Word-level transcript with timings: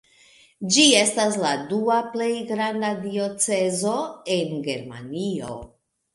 Ĝi 0.75 0.85
estas 1.01 1.37
la 1.43 1.51
dua 1.73 1.97
plej 2.15 2.31
granda 2.53 2.91
diocezo 3.05 3.95
en 4.39 4.59
Germanio. 4.71 5.55